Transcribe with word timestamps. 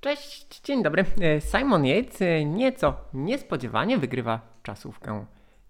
Cześć, 0.00 0.60
dzień 0.60 0.82
dobry. 0.82 1.04
E, 1.20 1.40
Simon 1.40 1.84
Yates 1.84 2.22
e, 2.22 2.44
nieco 2.44 2.94
niespodziewanie 3.14 3.98
wygrywa 3.98 4.40
czasówkę 4.62 5.26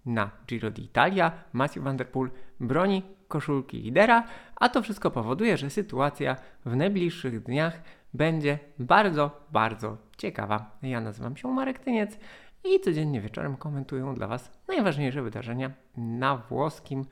na 0.07 0.31
Giro 0.47 0.71
d'Italia. 0.71 1.31
Matthew 1.53 1.85
Van 1.85 1.97
Der 1.97 2.11
Poel 2.11 2.31
broni 2.61 3.03
koszulki 3.29 3.83
lidera, 3.83 4.25
a 4.57 4.69
to 4.69 4.83
wszystko 4.83 5.11
powoduje, 5.11 5.57
że 5.57 5.71
sytuacja 5.71 6.37
w 6.65 6.77
najbliższych 6.77 7.43
dniach 7.43 7.83
będzie 8.15 8.59
bardzo, 8.79 9.47
bardzo 9.51 9.97
ciekawa. 10.17 10.79
Ja 10.83 11.01
nazywam 11.01 11.37
się 11.37 11.49
Marek 11.49 11.79
Tyniec 11.79 12.19
i 12.65 12.81
codziennie 12.81 13.21
wieczorem 13.21 13.57
komentuję 13.57 14.15
dla 14.17 14.27
Was 14.27 14.51
najważniejsze 14.69 15.23
wydarzenia 15.23 15.71
na 15.97 16.37
włoskim 16.37 17.05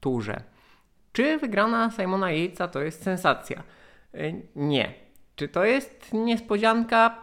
turze. 0.00 0.42
Czy 1.12 1.38
wygrana 1.38 1.90
Simona 1.90 2.30
Yatesa 2.32 2.68
to 2.68 2.82
jest 2.82 3.02
sensacja? 3.02 3.62
E, 4.14 4.32
nie 4.56 5.07
czy 5.38 5.48
to 5.48 5.64
jest 5.64 6.12
niespodzianka? 6.12 7.18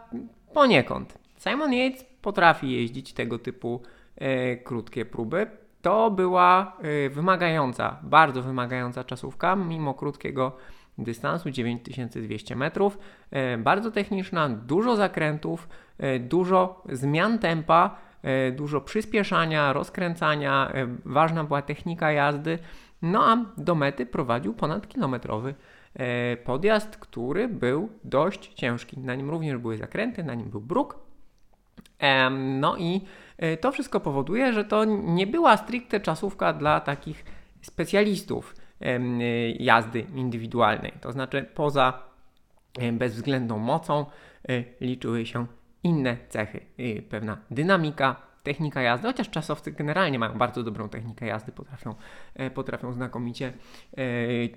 Poniekąd. 0.53 1.19
Simon 1.37 1.73
Yates 1.73 2.05
potrafi 2.21 2.71
jeździć 2.71 3.13
tego 3.13 3.39
typu 3.39 3.81
e, 4.15 4.57
krótkie 4.57 5.05
próby. 5.05 5.47
To 5.81 6.11
była 6.11 6.77
e, 6.81 7.09
wymagająca, 7.09 7.99
bardzo 8.03 8.41
wymagająca 8.41 9.03
czasówka, 9.03 9.55
mimo 9.55 9.93
krótkiego 9.93 10.57
dystansu 10.97 11.51
9200 11.51 12.55
metrów. 12.55 12.97
E, 13.31 13.57
bardzo 13.57 13.91
techniczna, 13.91 14.49
dużo 14.49 14.95
zakrętów, 14.95 15.69
e, 15.97 16.19
dużo 16.19 16.83
zmian 16.89 17.39
tempa, 17.39 17.95
e, 18.23 18.51
dużo 18.51 18.81
przyspieszania, 18.81 19.73
rozkręcania. 19.73 20.71
E, 20.73 20.87
ważna 21.05 21.43
była 21.43 21.61
technika 21.61 22.11
jazdy. 22.11 22.59
No 23.01 23.25
a 23.25 23.37
do 23.57 23.75
mety 23.75 24.05
prowadził 24.05 24.53
ponad 24.53 24.87
kilometrowy 24.87 25.55
podjazd, 26.43 26.97
który 26.97 27.47
był 27.47 27.89
dość 28.03 28.53
ciężki. 28.53 28.99
Na 28.99 29.15
nim 29.15 29.29
również 29.29 29.57
były 29.57 29.77
zakręty, 29.77 30.23
na 30.23 30.33
nim 30.33 30.49
był 30.49 30.61
bruk. 30.61 30.99
No 32.59 32.77
i 32.77 33.01
e, 33.37 33.57
to 33.57 33.71
wszystko 33.71 33.99
powoduje, 33.99 34.53
że 34.53 34.65
to 34.65 34.85
nie 34.85 35.27
była 35.27 35.57
stricte 35.57 35.99
czasówka 35.99 36.53
dla 36.53 36.79
takich 36.79 37.25
specjalistów 37.61 38.55
e, 38.81 38.99
jazdy 39.49 39.99
indywidualnej. 40.15 40.93
To 41.01 41.11
znaczy 41.11 41.45
poza 41.55 42.03
bezwzględną 42.93 43.59
mocą 43.59 44.05
liczyły 44.81 45.25
się 45.25 45.45
inne 45.83 46.17
cechy, 46.29 46.65
pewna 47.09 47.37
dynamika, 47.51 48.15
technika 48.45 48.81
jazdy, 48.81 49.07
chociaż 49.07 49.29
czasowcy 49.29 49.71
generalnie 49.71 50.19
mają 50.19 50.37
bardzo 50.37 50.63
dobrą 50.63 50.89
technikę 50.89 51.25
jazdy, 51.25 51.51
potrafią, 51.51 51.95
e, 52.35 52.51
potrafią 52.51 52.93
znakomicie 52.93 53.53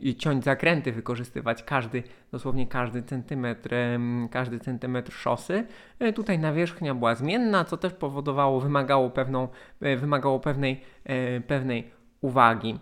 e, 0.06 0.16
ciąć 0.16 0.44
zakręty, 0.44 0.92
wykorzystywać 0.92 1.62
każdy, 1.62 2.02
dosłownie 2.32 2.66
każdy 2.66 3.02
centymetr, 3.02 3.74
każdy 4.30 4.60
centymetr 4.60 5.12
szosy. 5.12 5.66
E, 5.98 6.12
tutaj 6.12 6.38
nawierzchnia 6.38 6.94
była 6.94 7.14
zmienna, 7.14 7.64
co 7.64 7.76
też 7.76 7.92
powodowało, 7.92 8.60
wymagało, 8.60 9.10
pewną, 9.10 9.48
wymagało 9.80 10.40
pewnej, 10.40 10.80
pewnej 11.46 11.90
uwagi. 12.20 12.78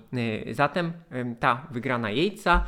Zatem 0.50 0.92
ta 1.40 1.66
wygrana 1.70 2.10
Jejca, 2.10 2.64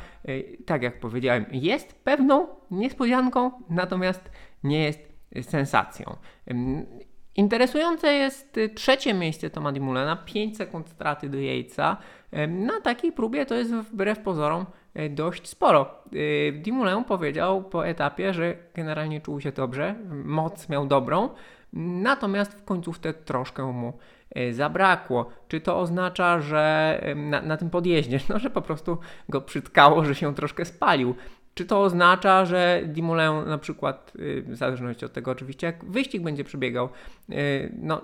tak 0.65 0.83
jak 0.83 0.99
powiedziałem, 0.99 1.45
jest 1.51 2.03
pewną 2.03 2.47
niespodzianką, 2.71 3.51
natomiast 3.69 4.31
nie 4.63 4.83
jest 4.83 5.09
sensacją. 5.41 6.15
Interesujące 7.35 8.13
jest 8.13 8.57
y, 8.57 8.69
trzecie 8.69 9.13
miejsce 9.13 9.49
Toma 9.49 9.71
Dimulena, 9.71 10.15
5 10.15 10.57
sekund 10.57 10.89
straty 10.89 11.29
do 11.29 11.37
Jejca. 11.37 11.97
Na 12.47 12.81
takiej 12.81 13.11
próbie 13.11 13.45
to 13.45 13.55
jest 13.55 13.73
wbrew 13.73 14.19
pozorom 14.19 14.65
e, 14.93 15.09
dość 15.09 15.47
sporo. 15.47 16.03
Y, 16.13 16.61
Dimulen 16.63 17.03
powiedział 17.03 17.63
po 17.63 17.87
etapie, 17.87 18.33
że 18.33 18.55
generalnie 18.75 19.21
czuł 19.21 19.41
się 19.41 19.51
dobrze, 19.51 19.95
moc 20.25 20.69
miał 20.69 20.87
dobrą, 20.87 21.29
natomiast 21.73 22.53
w 22.53 22.63
końcówce 22.63 23.13
troszkę 23.13 23.63
mu 23.63 23.93
e, 24.35 24.53
zabrakło. 24.53 25.29
Czy 25.47 25.61
to 25.61 25.79
oznacza, 25.79 26.41
że 26.41 27.01
na, 27.15 27.41
na 27.41 27.57
tym 27.57 27.69
podjeździe, 27.69 28.19
no, 28.29 28.39
że 28.39 28.49
po 28.49 28.61
prostu 28.61 28.97
go 29.29 29.41
przytkało, 29.41 30.05
że 30.05 30.15
się 30.15 30.35
troszkę 30.35 30.65
spalił? 30.65 31.15
Czy 31.53 31.65
to 31.65 31.81
oznacza, 31.81 32.45
że 32.45 32.81
Dumoulin 32.85 33.49
na 33.49 33.57
przykład, 33.57 34.13
y, 34.19 34.43
w 34.47 34.55
zależności 34.55 35.05
od 35.05 35.13
tego 35.13 35.31
oczywiście, 35.31 35.67
jak 35.67 35.85
wyścig 35.85 36.23
będzie 36.23 36.43
przebiegał, 36.43 36.89
y, 37.29 37.75
no 37.81 38.01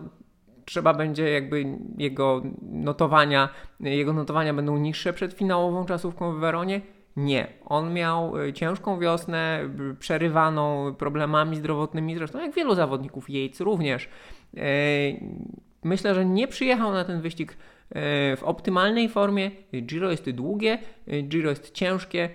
trzeba 0.66 0.94
będzie 0.94 1.30
jakby 1.30 1.66
jego 1.98 2.42
notowania, 2.62 3.50
jego 3.80 4.14
notowania 4.14 4.54
będą 4.54 4.78
niższe 4.78 5.14
przed 5.14 5.34
finałową 5.34 5.86
czasówką 5.86 6.34
w 6.36 6.40
Weronie? 6.40 6.82
Nie. 7.16 7.48
On 7.66 7.94
miał 7.94 8.38
y, 8.38 8.54
ciężką 8.54 9.00
wiosnę, 9.00 9.70
przerywaną 10.00 10.96
problemami 10.96 11.56
zdrowotnymi, 11.58 12.16
zresztą 12.16 12.40
jak 12.40 12.56
wielu 12.56 12.76
zawodników, 12.76 13.30
Yates 13.30 13.60
również. 13.62 14.10
Myślę, 15.84 16.16
że 16.16 16.26
nie 16.26 16.48
przyjechał 16.48 16.94
na 16.94 17.06
ten 17.06 17.22
wyścig 17.22 17.58
w 18.38 18.42
optymalnej 18.44 19.10
formie. 19.10 19.52
Giro 19.82 20.12
jest 20.12 20.30
długie, 20.30 20.80
Giro 21.24 21.50
jest 21.50 21.72
ciężkie, 21.72 22.30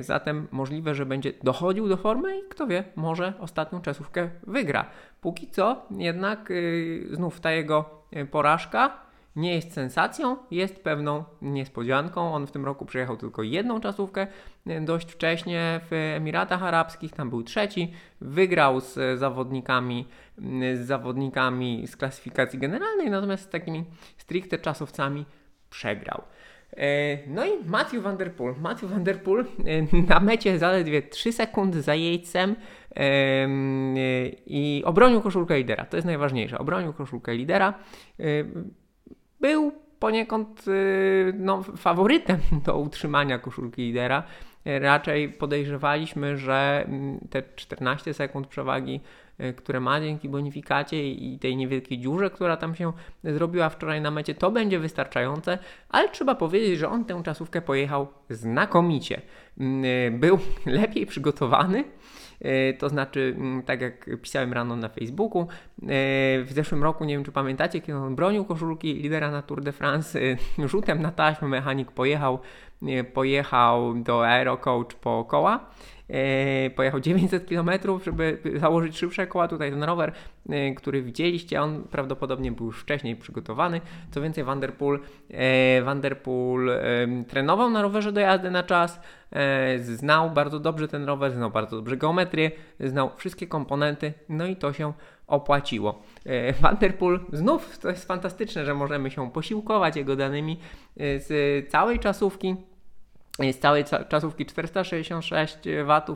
zatem 0.00 0.48
możliwe, 0.50 0.94
że 0.94 1.06
będzie 1.06 1.32
dochodził 1.42 1.88
do 1.88 1.96
formy 1.96 2.38
i 2.38 2.42
kto 2.48 2.66
wie, 2.66 2.84
może 2.96 3.32
ostatnią 3.40 3.80
czasówkę 3.80 4.30
wygra. 4.46 4.84
Póki 5.20 5.50
co 5.50 5.86
jednak 5.90 6.50
yy, 6.50 7.16
znów 7.16 7.40
ta 7.40 7.52
jego 7.52 8.04
yy, 8.12 8.26
porażka 8.26 9.02
nie 9.36 9.54
jest 9.54 9.72
sensacją, 9.72 10.36
jest 10.50 10.84
pewną 10.84 11.24
niespodzianką. 11.42 12.34
On 12.34 12.46
w 12.46 12.50
tym 12.50 12.64
roku 12.64 12.86
przyjechał 12.86 13.16
tylko 13.16 13.42
jedną 13.42 13.80
czasówkę 13.80 14.26
dość 14.80 15.12
wcześnie 15.12 15.80
w 15.90 16.12
Emiratach 16.16 16.62
Arabskich, 16.62 17.12
tam 17.12 17.30
był 17.30 17.42
trzeci, 17.42 17.92
wygrał 18.20 18.80
z 18.80 19.18
zawodnikami, 19.18 20.08
z 20.74 20.86
zawodnikami 20.86 21.86
z 21.86 21.96
klasyfikacji 21.96 22.58
generalnej, 22.58 23.10
natomiast 23.10 23.44
z 23.44 23.48
takimi 23.48 23.84
stricte 24.16 24.58
czasowcami 24.58 25.24
przegrał. 25.70 26.22
E, 26.76 27.18
no 27.26 27.44
i 27.44 27.50
Matthew 27.66 28.02
Van 28.02 28.16
Der 28.16 28.32
Poel. 28.32 28.54
Matthew 28.60 28.90
Van 28.90 29.04
Der 29.04 29.22
Poel 29.22 29.44
e, 29.66 30.02
na 30.08 30.20
mecie 30.20 30.58
zaledwie 30.58 31.02
3 31.02 31.32
sekundy 31.32 31.82
za 31.82 31.94
Yatesem 31.94 32.56
i 34.46 34.82
obronił 34.86 35.20
koszulkę 35.20 35.58
lidera. 35.58 35.84
To 35.84 35.96
jest 35.96 36.06
najważniejsze. 36.06 36.58
Obronił 36.58 36.92
koszulkę 36.92 37.34
lidera. 37.34 37.74
E, 38.20 38.24
był 39.40 39.72
poniekąd 39.98 40.64
no, 41.34 41.62
faworytem 41.62 42.38
do 42.66 42.78
utrzymania 42.78 43.38
koszulki 43.38 43.82
lidera. 43.82 44.22
Raczej 44.64 45.28
podejrzewaliśmy, 45.28 46.36
że 46.36 46.84
mm, 46.86 47.18
te 47.30 47.42
14 47.56 48.14
sekund 48.14 48.46
przewagi 48.46 49.00
E, 49.31 49.31
które 49.56 49.80
ma 49.80 50.00
dzięki 50.00 50.28
bonifikacie 50.28 51.10
i 51.10 51.38
tej 51.38 51.56
niewielkiej 51.56 51.98
dziurze, 51.98 52.30
która 52.30 52.56
tam 52.56 52.74
się 52.74 52.92
zrobiła 53.24 53.68
wczoraj 53.68 54.00
na 54.00 54.10
mecie, 54.10 54.34
to 54.34 54.50
będzie 54.50 54.78
wystarczające, 54.78 55.58
ale 55.88 56.08
trzeba 56.08 56.34
powiedzieć, 56.34 56.78
że 56.78 56.88
on 56.88 57.04
tę 57.04 57.22
czasówkę 57.24 57.62
pojechał 57.62 58.08
znakomicie. 58.30 59.22
Mm, 59.58 59.84
e, 59.84 60.18
był 60.18 60.38
lepiej 60.66 61.06
przygotowany. 61.06 61.84
E, 62.40 62.72
to 62.72 62.88
znaczy, 62.88 63.34
mm, 63.36 63.62
tak 63.62 63.80
jak 63.80 64.10
pisałem 64.22 64.52
rano 64.52 64.76
na 64.76 64.88
Facebooku, 64.88 65.46
w 66.44 66.48
zeszłym 66.50 66.82
roku, 66.82 67.04
nie 67.04 67.14
wiem 67.14 67.24
czy 67.24 67.32
pamiętacie, 67.32 67.80
kiedy 67.80 67.98
on 67.98 68.14
bronił 68.14 68.44
koszulki 68.44 68.94
lidera 68.94 69.30
na 69.30 69.42
Tour 69.42 69.62
de 69.62 69.72
France, 69.72 70.20
rzutem 70.64 71.02
na 71.02 71.10
taśmę 71.10 71.48
mechanik 71.48 71.92
pojechał, 71.92 72.38
pojechał 73.14 73.94
do 73.94 74.26
Aerocoach 74.26 74.94
po 75.00 75.24
koła 75.24 75.60
E, 76.12 76.70
pojechał 76.70 77.00
900 77.00 77.48
km, 77.48 77.70
żeby 78.04 78.38
założyć 78.56 78.98
szybsze 78.98 79.26
koła. 79.26 79.48
Tutaj 79.48 79.70
ten 79.70 79.82
rower, 79.82 80.12
e, 80.48 80.74
który 80.74 81.02
widzieliście, 81.02 81.62
on 81.62 81.82
prawdopodobnie 81.82 82.52
był 82.52 82.66
już 82.66 82.80
wcześniej 82.80 83.16
przygotowany. 83.16 83.80
Co 84.10 84.20
więcej, 84.20 84.44
Vanderpool, 84.44 85.00
e, 85.30 85.82
Vanderpool 85.82 86.70
trenował 87.28 87.70
na 87.70 87.82
rowerze 87.82 88.12
do 88.12 88.20
jazdy 88.20 88.50
na 88.50 88.62
czas, 88.62 89.00
znał 89.82 90.30
bardzo 90.30 90.60
dobrze 90.60 90.88
ten 90.88 91.04
rower, 91.04 91.32
znał 91.32 91.50
bardzo 91.50 91.76
dobrze 91.76 91.96
geometrię, 91.96 92.50
znał 92.80 93.10
wszystkie 93.16 93.46
komponenty, 93.46 94.12
no 94.28 94.46
i 94.46 94.56
to 94.56 94.72
się 94.72 94.92
opłaciło. 95.26 96.02
Vanderpool 96.60 97.20
znów 97.32 97.78
to 97.78 97.88
jest 97.88 98.06
fantastyczne, 98.06 98.64
że 98.64 98.74
możemy 98.74 99.10
się 99.10 99.30
posiłkować 99.30 99.96
jego 99.96 100.16
danymi 100.16 100.58
z 100.96 101.28
całej 101.70 101.98
czasówki 101.98 102.56
z 103.38 103.58
całej 103.58 103.84
czasówki 104.08 104.46
466 104.46 105.58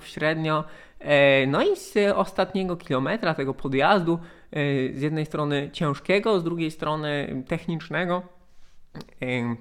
W 0.01 0.07
średnio. 0.07 0.65
E, 0.99 1.47
no 1.47 1.63
i 1.63 1.77
z 1.77 1.95
ostatniego 2.15 2.77
kilometra 2.77 3.35
tego 3.35 3.55
podjazdu, 3.55 4.19
e, 4.53 4.59
z 4.95 5.03
jednej 5.03 5.27
strony 5.27 5.71
ciężkiego, 5.73 6.41
z 6.41 6.45
drugiej 6.45 6.71
strony 6.71 7.43
technicznego, 7.49 8.23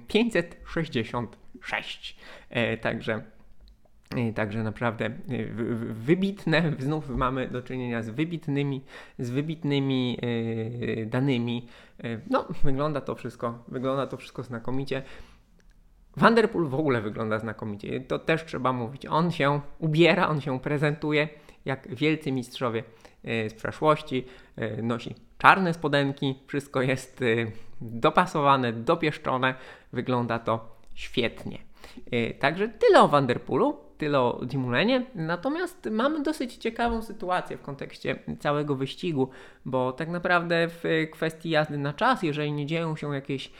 566. 0.08 2.16
E, 2.50 2.76
także 2.76 3.22
Także 4.34 4.62
naprawdę 4.62 5.10
wybitne, 5.90 6.72
znów 6.78 7.08
mamy 7.08 7.48
do 7.48 7.62
czynienia 7.62 8.02
z 8.02 8.10
wybitnymi, 8.10 8.84
z 9.18 9.30
wybitnymi 9.30 10.18
danymi. 11.06 11.68
No, 12.30 12.48
wygląda 12.64 13.00
to 13.00 13.14
wszystko, 13.14 13.64
wygląda 13.68 14.06
to 14.06 14.16
wszystko 14.16 14.42
znakomicie. 14.42 15.02
Vanderpool 16.16 16.68
w 16.68 16.74
ogóle 16.74 17.00
wygląda 17.00 17.38
znakomicie. 17.38 18.00
To 18.00 18.18
też 18.18 18.44
trzeba 18.44 18.72
mówić. 18.72 19.06
On 19.06 19.30
się 19.30 19.60
ubiera, 19.78 20.28
on 20.28 20.40
się 20.40 20.60
prezentuje 20.60 21.28
jak 21.64 21.94
wielcy 21.94 22.32
mistrzowie 22.32 22.82
z 23.24 23.54
przeszłości. 23.54 24.26
Nosi 24.82 25.14
czarne 25.38 25.74
spodenki, 25.74 26.34
wszystko 26.46 26.82
jest 26.82 27.20
dopasowane, 27.80 28.72
dopieszczone. 28.72 29.54
Wygląda 29.92 30.38
to 30.38 30.76
świetnie. 30.94 31.58
Także 32.38 32.68
tyle 32.68 33.02
o 33.02 33.08
Vanderpoolu 33.08 33.86
tyle 33.98 34.20
o 34.20 34.40
Dimulenie. 34.44 35.06
Natomiast 35.14 35.88
mamy 35.90 36.22
dosyć 36.22 36.54
ciekawą 36.56 37.02
sytuację 37.02 37.56
w 37.56 37.62
kontekście 37.62 38.18
całego 38.40 38.74
wyścigu, 38.74 39.30
bo 39.64 39.92
tak 39.92 40.08
naprawdę 40.08 40.68
w 40.68 41.08
kwestii 41.12 41.50
jazdy 41.50 41.78
na 41.78 41.92
czas, 41.92 42.22
jeżeli 42.22 42.52
nie 42.52 42.66
dzieją 42.66 42.96
się 42.96 43.14
jakieś 43.14 43.52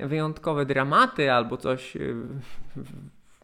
wyjątkowe 0.00 0.66
dramaty 0.66 1.32
albo 1.32 1.56
coś 1.56 1.96
y, 1.96 2.16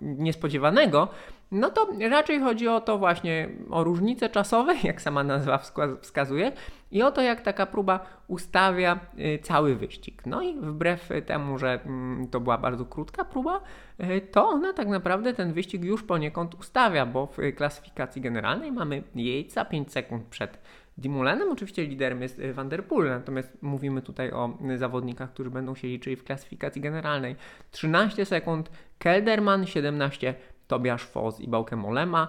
niespodziewanego, 0.00 1.08
no 1.52 1.70
to 1.70 1.88
raczej 2.10 2.40
chodzi 2.40 2.68
o 2.68 2.80
to 2.80 2.98
właśnie 2.98 3.48
o 3.70 3.84
różnice 3.84 4.28
czasowe, 4.28 4.74
jak 4.84 5.02
sama 5.02 5.24
nazwa 5.24 5.60
wskazuje, 6.02 6.52
i 6.90 7.02
o 7.02 7.10
to, 7.10 7.22
jak 7.22 7.40
taka 7.40 7.66
próba 7.66 8.06
ustawia 8.28 9.00
y, 9.18 9.38
cały 9.42 9.76
wyścig. 9.76 10.26
No 10.26 10.42
i 10.42 10.54
wbrew 10.56 11.08
temu, 11.26 11.58
że 11.58 11.80
mm, 11.86 12.28
to 12.28 12.40
była 12.40 12.58
bardzo 12.58 12.84
krótka 12.84 13.24
próba, 13.24 13.60
y, 14.00 14.20
to 14.20 14.48
ona 14.48 14.72
tak 14.72 14.88
naprawdę 14.88 15.34
ten 15.34 15.52
wyścig 15.52 15.84
już 15.84 16.02
poniekąd 16.02 16.54
ustawia, 16.54 17.06
bo 17.06 17.26
w 17.26 17.38
klasyfikacji 17.56 18.22
generalnej 18.22 18.72
mamy 18.72 19.02
Jejca 19.14 19.64
5 19.64 19.92
sekund 19.92 20.24
przed 20.24 20.58
Dimulenem. 20.98 21.52
Oczywiście 21.52 21.86
liderem 21.86 22.22
jest 22.22 22.38
y, 22.38 22.54
Van 22.54 22.68
der 22.68 22.84
Poel, 22.84 23.08
natomiast 23.08 23.62
mówimy 23.62 24.02
tutaj 24.02 24.32
o 24.32 24.58
zawodnikach, 24.76 25.32
którzy 25.32 25.50
będą 25.50 25.74
się 25.74 25.88
liczyli 25.88 26.16
w 26.16 26.24
klasyfikacji 26.24 26.82
generalnej. 26.82 27.36
13 27.70 28.24
sekund, 28.24 28.70
Kelderman 28.98 29.66
17 29.66 30.34
Tobiasz 30.66 31.02
Foz 31.02 31.40
i 31.40 31.48
Bałkę 31.48 31.76
Molema, 31.76 32.28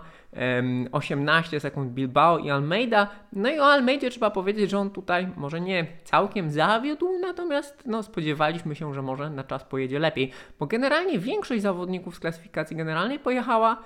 18 0.91 1.59
sekund 1.59 1.91
Bilbao 1.91 2.37
i 2.37 2.49
Almeida. 2.49 3.07
No 3.33 3.49
i 3.49 3.59
o 3.59 3.65
Almeidzie 3.65 4.09
trzeba 4.09 4.31
powiedzieć, 4.31 4.69
że 4.69 4.79
on 4.79 4.89
tutaj 4.89 5.27
może 5.35 5.61
nie 5.61 5.87
całkiem 6.03 6.51
zawiódł, 6.51 7.19
natomiast 7.19 7.83
no, 7.85 8.03
spodziewaliśmy 8.03 8.75
się, 8.75 8.93
że 8.93 9.01
może 9.01 9.29
na 9.29 9.43
czas 9.43 9.63
pojedzie 9.63 9.99
lepiej, 9.99 10.31
bo 10.59 10.65
generalnie 10.65 11.19
większość 11.19 11.61
zawodników 11.61 12.15
z 12.15 12.19
klasyfikacji 12.19 12.77
generalnej 12.77 13.19
pojechała 13.19 13.81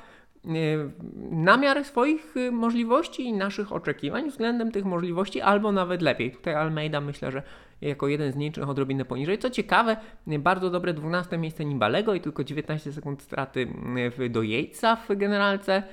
na 1.31 1.57
miarę 1.57 1.83
swoich 1.83 2.38
e, 2.38 2.51
możliwości 2.51 3.24
i 3.24 3.33
naszych 3.33 3.71
oczekiwań 3.71 4.30
względem 4.30 4.71
tych 4.71 4.86
możliwości, 4.86 5.41
albo 5.41 5.71
nawet 5.71 6.01
lepiej. 6.01 6.31
Tutaj 6.31 6.56
Almeida 6.56 7.01
myślę, 7.01 7.31
że 7.31 7.44
jako 7.81 8.07
jeden 8.07 8.31
z 8.31 8.36
nielicznych 8.36 8.69
odrobinę 8.69 9.06
poniżej. 9.06 9.38
Co 9.38 9.50
ciekawe, 9.50 9.97
bardzo 10.27 10.69
dobre 10.69 10.94
12 10.94 11.38
miejsce 11.38 11.65
Nibalego 11.65 12.13
i 12.13 12.21
tylko 12.21 12.44
19 12.44 12.91
sekund 12.91 13.21
straty 13.21 13.68
do 14.30 14.41
Yatesa 14.44 14.95
w 14.95 15.18
generalce. 15.18 15.83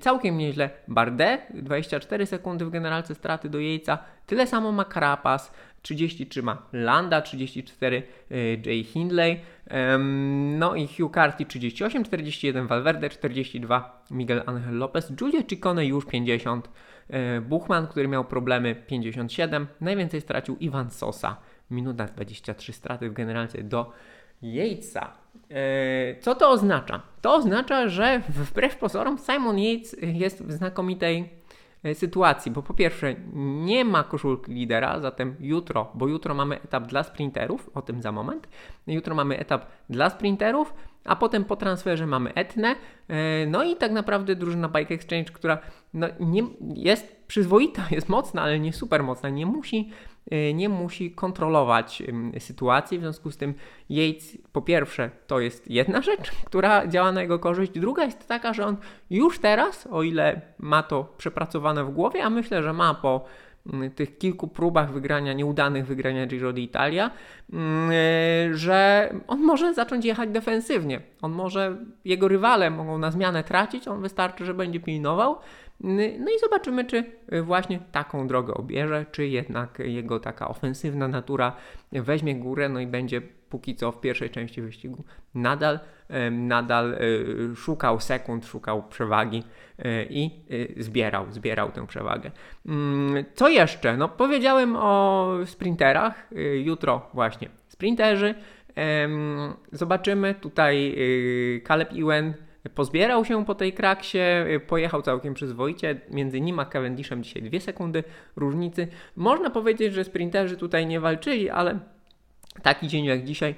Całkiem 0.00 0.38
nieźle 0.38 0.70
Bardet, 0.88 1.40
24 1.54 2.26
sekundy 2.26 2.64
w 2.64 2.70
generalce 2.70 3.14
straty 3.14 3.48
do 3.48 3.58
Yatesa. 3.58 3.98
Tyle 4.26 4.46
samo 4.46 4.72
ma 4.72 4.84
Carapaz, 4.84 5.52
33 5.86 6.42
ma 6.42 6.68
Landa, 6.72 7.20
34 7.20 8.02
e, 8.30 8.58
Jay 8.64 8.84
Hindley, 8.84 9.40
no 10.58 10.74
i 10.74 10.86
Hugh 10.86 11.14
Carty 11.14 11.46
38, 11.46 12.04
41 12.04 12.66
Valverde, 12.66 13.10
42 13.10 14.02
Miguel 14.10 14.42
Angel 14.46 14.78
Lopez, 14.78 15.12
Giulio 15.12 15.42
Ciccone 15.42 15.86
już 15.86 16.06
50 16.06 16.68
E, 17.10 17.40
Buchman, 17.40 17.86
który 17.86 18.08
miał 18.08 18.24
problemy 18.24 18.74
57, 18.74 19.66
najwięcej 19.80 20.20
stracił 20.20 20.56
Iwan 20.56 20.90
Sosa, 20.90 21.36
minuta 21.70 22.04
23 22.04 22.72
straty 22.72 23.10
w 23.10 23.12
generalce 23.12 23.62
do 23.62 23.92
Yatesa. 24.42 25.12
E, 25.50 26.20
co 26.20 26.34
to 26.34 26.50
oznacza? 26.50 27.02
To 27.20 27.34
oznacza, 27.34 27.88
że 27.88 28.22
wbrew 28.28 28.76
pozorom 28.76 29.18
Simon 29.18 29.58
Yates 29.58 29.96
jest 30.02 30.42
w 30.42 30.52
znakomitej 30.52 31.28
sytuacji, 31.94 32.52
bo 32.52 32.62
po 32.62 32.74
pierwsze 32.74 33.14
nie 33.34 33.84
ma 33.84 34.04
koszulki 34.04 34.52
lidera, 34.52 35.00
zatem 35.00 35.36
jutro, 35.40 35.90
bo 35.94 36.08
jutro 36.08 36.34
mamy 36.34 36.60
etap 36.62 36.86
dla 36.86 37.02
sprinterów, 37.02 37.70
o 37.74 37.82
tym 37.82 38.02
za 38.02 38.12
moment, 38.12 38.48
jutro 38.86 39.14
mamy 39.14 39.38
etap 39.38 39.66
dla 39.90 40.10
sprinterów, 40.10 40.74
a 41.04 41.16
potem 41.16 41.44
po 41.44 41.56
transferze 41.56 42.06
mamy 42.06 42.34
Etnę, 42.34 42.76
no 43.46 43.64
i 43.64 43.76
tak 43.76 43.92
naprawdę 43.92 44.36
drużyna 44.36 44.68
Bike 44.68 44.94
Exchange, 44.94 45.32
która 45.32 45.58
no, 45.94 46.06
nie, 46.20 46.42
jest 46.74 47.16
przyzwoita, 47.26 47.82
jest 47.90 48.08
mocna, 48.08 48.42
ale 48.42 48.60
nie 48.60 48.72
super 48.72 49.02
mocna, 49.02 49.28
nie 49.28 49.46
musi, 49.46 49.90
y, 50.32 50.54
nie 50.54 50.68
musi 50.68 51.10
kontrolować 51.10 52.02
sytuacji. 52.38 52.98
W 52.98 53.00
związku 53.00 53.30
z 53.30 53.36
tym 53.36 53.54
Yates, 53.90 54.38
po 54.52 54.62
pierwsze, 54.62 55.10
to 55.26 55.40
jest 55.40 55.70
jedna 55.70 56.02
rzecz, 56.02 56.30
która 56.46 56.86
działa 56.86 57.12
na 57.12 57.22
jego 57.22 57.38
korzyść. 57.38 57.72
Druga 57.72 58.04
jest 58.04 58.28
taka, 58.28 58.52
że 58.52 58.66
on 58.66 58.76
już 59.10 59.38
teraz, 59.38 59.88
o 59.90 60.02
ile 60.02 60.40
ma 60.58 60.82
to 60.82 61.14
przepracowane 61.18 61.84
w 61.84 61.90
głowie, 61.90 62.24
a 62.24 62.30
myślę, 62.30 62.62
że 62.62 62.72
ma 62.72 62.94
po 62.94 63.24
tych 63.94 64.18
kilku 64.18 64.48
próbach 64.48 64.92
wygrania, 64.92 65.32
nieudanych 65.32 65.86
wygrania 65.86 66.26
Giro 66.26 66.52
d'Italia, 66.52 67.10
y, 68.50 68.56
że 68.56 69.10
on 69.26 69.40
może 69.40 69.74
zacząć 69.74 70.04
jechać 70.04 70.30
defensywnie. 70.30 71.00
On 71.22 71.32
może, 71.32 71.76
jego 72.04 72.28
rywale 72.28 72.70
mogą 72.70 72.98
na 72.98 73.10
zmianę 73.10 73.44
tracić, 73.44 73.88
on 73.88 74.00
wystarczy, 74.02 74.44
że 74.44 74.54
będzie 74.54 74.80
pilnował, 74.80 75.36
no 76.18 76.30
i 76.36 76.38
zobaczymy, 76.40 76.84
czy 76.84 77.04
właśnie 77.42 77.80
taką 77.92 78.26
drogę 78.26 78.54
obierze, 78.54 79.06
czy 79.12 79.26
jednak 79.26 79.78
jego 79.78 80.20
taka 80.20 80.48
ofensywna 80.48 81.08
natura 81.08 81.56
weźmie 81.92 82.34
górę, 82.34 82.68
no 82.68 82.80
i 82.80 82.86
będzie 82.86 83.22
póki 83.48 83.76
co 83.76 83.92
w 83.92 84.00
pierwszej 84.00 84.30
części 84.30 84.62
wyścigu 84.62 85.04
nadal, 85.34 85.80
nadal 86.30 86.94
e, 86.94 86.98
szukał 87.56 88.00
sekund, 88.00 88.46
szukał 88.46 88.82
przewagi 88.82 89.42
e, 89.78 90.04
i 90.04 90.30
e, 90.78 90.82
zbierał, 90.82 91.26
zbierał 91.30 91.72
tę 91.72 91.86
przewagę. 91.86 92.30
Mm, 92.66 93.24
co 93.34 93.48
jeszcze? 93.48 93.96
No 93.96 94.08
powiedziałem 94.08 94.76
o 94.76 95.30
sprinterach, 95.44 96.28
jutro 96.64 97.10
właśnie 97.14 97.48
sprinterzy. 97.68 98.34
Zobaczymy 99.72 100.34
tutaj 100.34 100.96
Caleb 101.66 101.90
Ewan 101.92 102.34
Pozbierał 102.74 103.24
się 103.24 103.44
po 103.44 103.54
tej 103.54 103.72
kraksie, 103.72 104.18
pojechał 104.66 105.02
całkiem 105.02 105.34
przyzwoicie. 105.34 106.00
Między 106.10 106.40
nim 106.40 106.58
a 106.58 106.64
Cavendishem 106.64 107.22
dzisiaj 107.22 107.42
dwie 107.42 107.60
sekundy 107.60 108.04
różnicy. 108.36 108.88
Można 109.16 109.50
powiedzieć, 109.50 109.94
że 109.94 110.04
sprinterzy 110.04 110.56
tutaj 110.56 110.86
nie 110.86 111.00
walczyli, 111.00 111.50
ale 111.50 111.78
taki 112.62 112.88
dzień 112.88 113.04
jak 113.04 113.24
dzisiaj, 113.24 113.54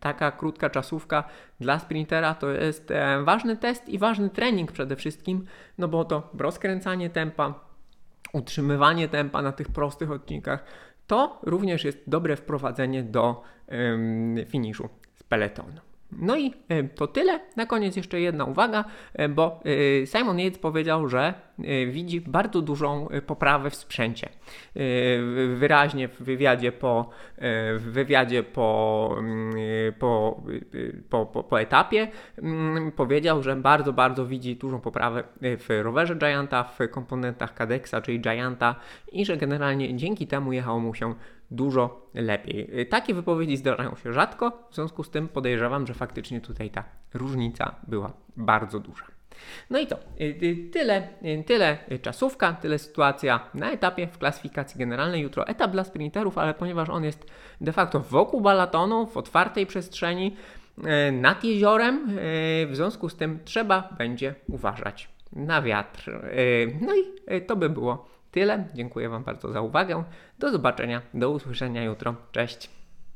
taka 0.00 0.30
krótka 0.30 0.70
czasówka 0.70 1.24
dla 1.60 1.78
sprintera 1.78 2.34
to 2.34 2.50
jest 2.50 2.92
ważny 3.24 3.56
test 3.56 3.88
i 3.88 3.98
ważny 3.98 4.30
trening 4.30 4.72
przede 4.72 4.96
wszystkim, 4.96 5.46
no 5.78 5.88
bo 5.88 6.04
to 6.04 6.30
rozkręcanie 6.38 7.10
tempa, 7.10 7.54
utrzymywanie 8.32 9.08
tempa 9.08 9.42
na 9.42 9.52
tych 9.52 9.68
prostych 9.68 10.10
odcinkach, 10.10 10.64
to 11.06 11.40
również 11.42 11.84
jest 11.84 11.98
dobre 12.06 12.36
wprowadzenie 12.36 13.02
do 13.02 13.42
finiszu 14.46 14.88
z 15.14 15.22
peletonu. 15.22 15.80
No 16.12 16.36
i 16.36 16.54
to 16.94 17.06
tyle. 17.06 17.40
Na 17.56 17.66
koniec 17.66 17.96
jeszcze 17.96 18.20
jedna 18.20 18.44
uwaga, 18.44 18.84
bo 19.30 19.60
e, 20.02 20.06
Simon 20.06 20.38
Yates 20.38 20.58
powiedział, 20.58 21.08
że 21.08 21.34
widzi 21.86 22.20
bardzo 22.20 22.62
dużą 22.62 23.08
poprawę 23.26 23.70
w 23.70 23.74
sprzęcie. 23.74 24.28
Wyraźnie 25.54 26.08
w 26.08 26.22
wywiadzie 26.22 26.72
po, 26.72 27.10
w 27.78 27.88
wywiadzie 27.92 28.42
po, 28.42 29.16
mm, 29.18 29.52
po, 29.98 30.42
po, 31.10 31.26
po, 31.26 31.44
po 31.44 31.60
etapie 31.60 32.08
mm, 32.38 32.92
powiedział, 32.92 33.42
że 33.42 33.56
bardzo, 33.56 33.92
bardzo 33.92 34.26
widzi 34.26 34.56
dużą 34.56 34.80
poprawę 34.80 35.24
w 35.40 35.80
rowerze 35.82 36.16
Gianta, 36.16 36.64
w 36.64 36.78
komponentach 36.90 37.54
Cadexa, 37.54 37.94
czyli 38.02 38.20
Gianta 38.20 38.74
i 39.12 39.24
że 39.24 39.36
generalnie 39.36 39.96
dzięki 39.96 40.26
temu 40.26 40.52
jechało 40.52 40.80
mu 40.80 40.94
się 40.94 41.14
dużo 41.50 42.10
lepiej. 42.14 42.86
Takie 42.90 43.14
wypowiedzi 43.14 43.56
zdarzają 43.56 43.96
się 43.96 44.12
rzadko, 44.12 44.68
w 44.70 44.74
związku 44.74 45.04
z 45.04 45.10
tym 45.10 45.28
podejrzewam, 45.28 45.86
że 45.86 45.94
faktycznie 45.94 46.40
tutaj 46.40 46.70
ta 46.70 46.84
różnica 47.14 47.74
była 47.88 48.12
bardzo 48.36 48.80
duża. 48.80 49.04
No 49.70 49.78
i 49.78 49.86
to, 49.86 49.96
y, 50.20 50.24
y, 50.42 50.70
tyle, 50.72 51.08
y, 51.24 51.44
tyle 51.46 51.78
czasówka, 52.02 52.52
tyle 52.52 52.78
sytuacja 52.78 53.40
na 53.54 53.70
etapie 53.70 54.06
w 54.06 54.18
klasyfikacji 54.18 54.78
generalnej. 54.78 55.22
Jutro 55.22 55.46
etap 55.46 55.70
dla 55.70 55.84
sprinterów, 55.84 56.38
ale 56.38 56.54
ponieważ 56.54 56.88
on 56.88 57.04
jest 57.04 57.26
de 57.60 57.72
facto 57.72 58.00
wokół 58.00 58.40
balatonu, 58.40 59.06
w 59.06 59.16
otwartej 59.16 59.66
przestrzeni, 59.66 60.36
nad 61.12 61.44
jeziorem, 61.44 62.06
w 62.66 62.70
związku 62.72 63.08
z 63.08 63.16
tym 63.16 63.38
trzeba 63.44 63.88
będzie 63.98 64.34
uważać 64.48 65.08
na 65.32 65.62
wiatr. 65.62 66.10
No 66.80 66.92
i 66.96 67.02
to 67.42 67.56
by 67.56 67.70
było 67.70 68.08
tyle. 68.30 68.64
Dziękuję 68.74 69.08
Wam 69.08 69.24
bardzo 69.24 69.52
za 69.52 69.60
uwagę. 69.60 70.04
Do 70.38 70.50
zobaczenia, 70.50 71.02
do 71.14 71.30
usłyszenia 71.30 71.84
jutro. 71.84 72.14
Cześć. 72.32 72.75